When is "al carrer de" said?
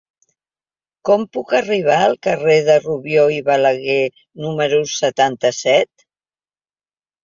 2.07-2.79